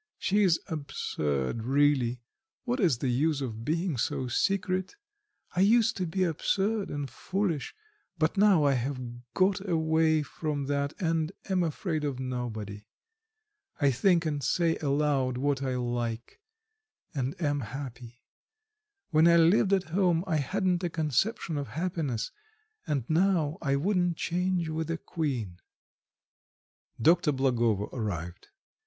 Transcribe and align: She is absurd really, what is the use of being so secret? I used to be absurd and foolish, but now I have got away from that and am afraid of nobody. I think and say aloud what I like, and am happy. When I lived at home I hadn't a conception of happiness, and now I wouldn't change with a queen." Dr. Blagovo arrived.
She 0.17 0.41
is 0.41 0.59
absurd 0.65 1.61
really, 1.61 2.21
what 2.63 2.79
is 2.79 2.97
the 2.97 3.09
use 3.11 3.39
of 3.39 3.63
being 3.63 3.97
so 3.99 4.27
secret? 4.27 4.95
I 5.55 5.59
used 5.59 5.95
to 5.97 6.07
be 6.07 6.23
absurd 6.23 6.89
and 6.89 7.07
foolish, 7.07 7.75
but 8.17 8.35
now 8.35 8.63
I 8.63 8.71
have 8.73 8.99
got 9.35 9.63
away 9.69 10.23
from 10.23 10.65
that 10.65 10.95
and 10.99 11.31
am 11.51 11.61
afraid 11.61 12.03
of 12.03 12.19
nobody. 12.19 12.83
I 13.79 13.91
think 13.91 14.25
and 14.25 14.43
say 14.43 14.75
aloud 14.77 15.37
what 15.37 15.61
I 15.61 15.75
like, 15.75 16.41
and 17.13 17.39
am 17.39 17.59
happy. 17.59 18.23
When 19.11 19.27
I 19.27 19.37
lived 19.37 19.71
at 19.71 19.89
home 19.89 20.23
I 20.25 20.37
hadn't 20.37 20.83
a 20.83 20.89
conception 20.89 21.59
of 21.59 21.67
happiness, 21.77 22.31
and 22.87 23.07
now 23.07 23.59
I 23.61 23.75
wouldn't 23.75 24.17
change 24.17 24.67
with 24.67 24.89
a 24.89 24.97
queen." 24.97 25.59
Dr. 26.99 27.31
Blagovo 27.31 27.87
arrived. 27.93 28.47